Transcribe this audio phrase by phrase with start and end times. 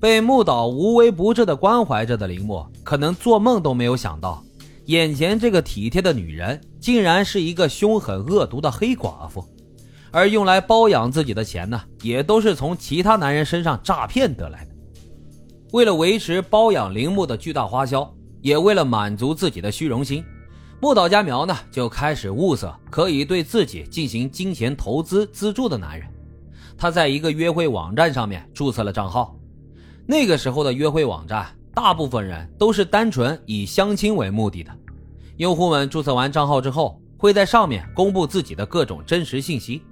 [0.00, 4.44] 被木岛无微不至的关怀着的铃木，可能做梦都没有想到，
[4.86, 9.44] 眼前这个体贴的女人，竟然是一个凶狠恶毒的黑寡妇，
[10.12, 14.70] 而用来包养自己的钱呢，也都是从其他男人身上诈骗得来的。
[15.72, 18.08] 为了维持包养铃木的巨大花销，
[18.40, 20.24] 也为了满足自己的虚荣心，
[20.80, 26.08] 木岛佳苗呢就开始物色可以对自己进行金钱投资资助的男人。
[26.76, 29.34] 他在一个约会网站上面注册了账号。
[30.10, 34.74] 那个时候的约会网站，大部分人都是单纯以相亲为目的的。
[35.36, 39.82] 用户们注册完账号之后，会在上面公布自己的各种真实信息，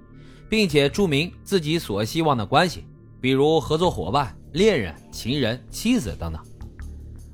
[0.49, 2.83] 并且注明自己所希望的关系，
[3.21, 6.41] 比如合作伙伴、恋人、情人、妻子等等。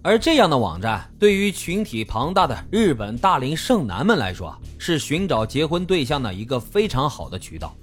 [0.02, 7.74] 而这样的网站，对于群体庞大的日本大龄剩男们来说，是寻找结婚对象的一个非常好的渠道。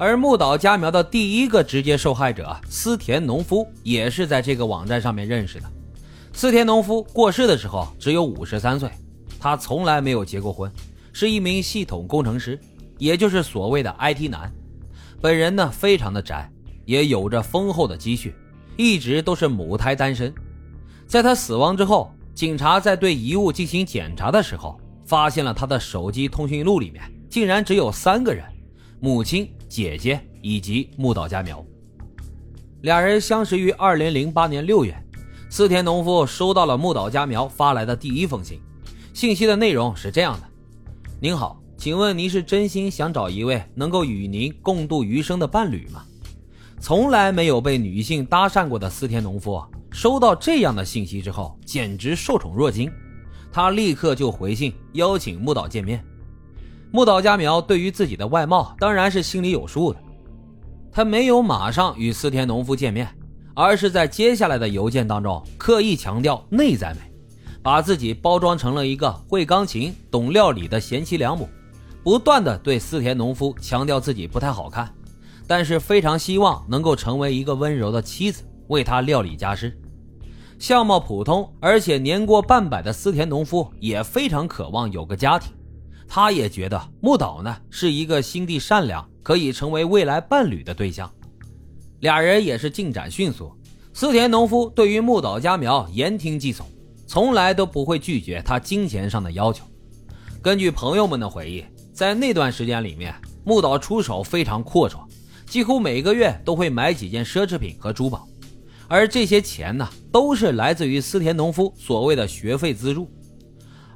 [0.00, 5.66] 而木岛佳苗的第一个直接受害者思田农夫也是在这个网站上面认识的。
[6.32, 8.88] 思田农夫过世的时候只有五十三岁，
[9.40, 10.70] 他从来没有结过婚，
[11.12, 12.56] 是一名系统工程师，
[12.96, 14.52] 也就是所谓的 IT 男。
[15.20, 16.48] 本人呢非常的宅，
[16.84, 18.32] 也有着丰厚的积蓄，
[18.76, 20.32] 一直都是母胎单身。
[21.08, 28.44] 在他死亡之后，警察在对遗物进行检查的时候，发现了他的手机通讯录里面竟然只有三个人：
[29.00, 29.48] 母亲。
[29.68, 31.62] 姐姐以及木岛佳苗，
[32.80, 34.96] 两人相识于二零零八年六月。
[35.50, 38.58] 四田农夫收到了木岛佳苗发来的第一封信，
[39.12, 40.48] 信息的内容是这样的
[41.20, 46.02] ：“您好，请问您是真心想找一位能够与您共度余生的伴侣吗？”
[46.80, 52.90] 从来没有被女性搭讪过的四田农夫收到这样的信息之后，简直受宠若惊。
[53.52, 56.02] 他立刻就回信邀请木岛见面。
[56.90, 59.98] 木岛佳苗对于自己的外貌当然是心里有数的，
[60.90, 63.06] 他没有马上与思田农夫见面，
[63.54, 67.00] 而是在接下来的邮件当中刻意强调内在美，
[67.62, 71.46] 把自己包装成了一个会钢琴、懂料理的贤妻良母，
[72.02, 74.90] 不断的对思田农夫强调自己不太好看，
[75.46, 79.78] 但是非常希望能够成为一个温柔的妻子，为他料理家事。
[80.58, 85.52] 相貌普通而且年过半百的思田农夫也非常渴望有个家庭。
[86.08, 91.08] 他也觉得木岛呢是一个心地善良，可以成为未来伴侣的对象。
[92.00, 93.52] 俩人也是进展迅速。
[93.92, 96.66] 思田农夫对于木岛佳苗言听计从，
[97.06, 99.64] 从来都不会拒绝他金钱上的要求。
[100.40, 103.14] 根据朋友们的回忆，在那段时间里面，
[103.44, 105.00] 木岛出手非常阔绰，
[105.46, 108.26] 几乎每个月都会买几件奢侈品和珠宝，
[108.86, 113.10] 而这些钱呢，都是来自于思田农夫所谓的学费资助。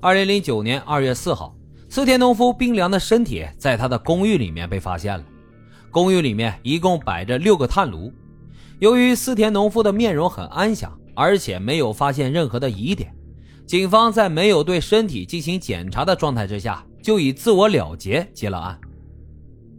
[0.01, 1.57] 二零零九年二月四号。
[1.95, 5.23] 四田农夫冰凉的身体在他的公寓里面被发现了。
[5.91, 8.11] 公寓里面一共摆着六个炭炉。
[8.79, 13.15] 由于四田农夫的面容很安详，而且没有发现任何的疑点，
[13.67, 18.81] 警方在没有对身体进行检查的状态之下，就以自我了结结了案。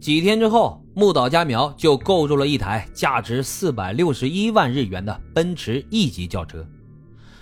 [0.00, 6.64] 几天之后，木岛佳苗就购入了一台价值四百六十一万日元的奔驰 E 级轿车。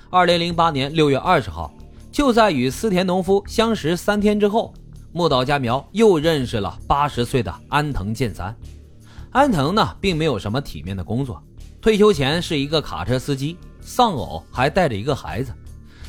[0.08, 1.70] 二零零八年六月二十号。
[2.12, 4.74] 就在与思田农夫相识三天之后，
[5.12, 8.54] 木岛佳苗又认识了八十岁的安藤健三。
[9.30, 11.42] 安藤呢，并没有什么体面的工作，
[11.80, 15.54] 退休前是一个卡车司机，丧偶，还带着一个孩子。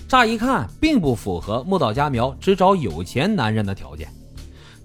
[0.06, 4.09] 乍一看，并不符合木岛佳苗只找有钱男人的条件。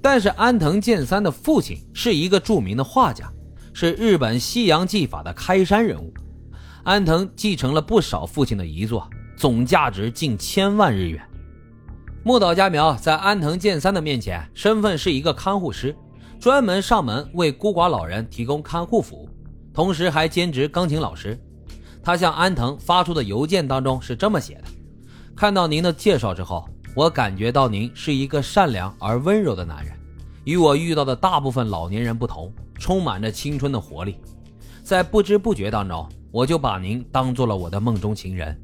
[0.01, 3.29] 但是安藤健三的父亲是一个著名的画家，
[3.73, 6.15] 是日本西洋技法的开山人物。
[6.85, 9.11] 安藤继承了不少父亲的遗作。
[9.39, 11.23] 总价值近千万日元。
[12.25, 15.95] 木岛佳苗在安藤健三的面前，身份是一个看护师，
[16.41, 19.29] 专门上门为孤寡老人提供看护服务，
[19.73, 21.39] 同时还兼职钢琴老师。
[22.03, 24.65] 他向安藤发出的邮件当中是这么写的
[25.37, 29.95] ：“看到您的介绍之后，我感觉到您是一个善良而温柔的男人，
[30.43, 34.17] 与我遇到的大部分老年人不同，充满着青春的活力。
[34.83, 38.61] 在不知不觉当中，我就把您当做了我的梦中情人。”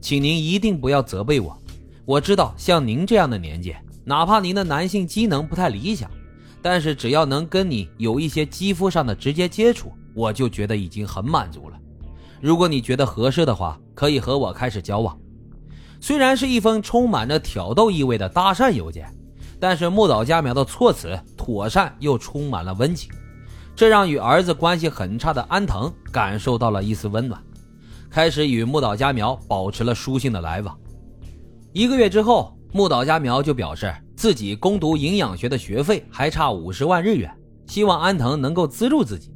[0.00, 1.56] 请您一定不要责备我。
[2.04, 6.10] 我知道，像您这样的年纪，哪怕您的男性机能不太理想，
[6.62, 11.76] 但是只要能跟你有一些肌肤上的直接接触，我就觉得已经很满足了。
[12.40, 15.18] 如果你觉得合适的话，可以和我开始交往。
[16.00, 19.10] 虽然是一封充满着挑逗意味的搭讪邮件，
[19.58, 23.10] 但是木岛佳苗的措辞妥善又充满了温情，
[23.74, 27.42] 这让与儿子关系很差的安藤感受到了一丝温暖。
[28.10, 30.76] 开始与木岛佳苗保持了书信的来往。
[31.72, 37.30] 一个月之后，木岛佳苗就表示自己攻读营养学的学费还差五十万日元，
[37.66, 39.30] 希望安藤能够资助自己。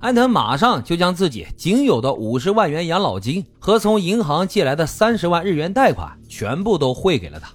[0.00, 7.50] 安藤马上就将自己仅有的五十万元养老金和从银行借来的三十万日元贷款全部都汇给了他。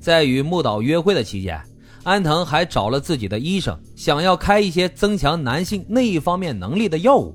[0.00, 1.60] 在与木岛约会的期间，
[2.04, 7.34] 安藤还找了自己的医生，想要开一些增强男性那一方面能力的药物。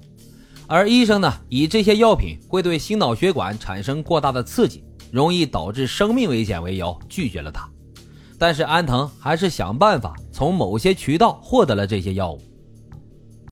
[0.67, 7.69] 而医生呢，以这些药品会对心脑血管产生过大的刺激，容易导致生命危险为由，拒绝了他。
[8.39, 12.41] 但是安藤还是想办法从某些渠道获得了这些药物。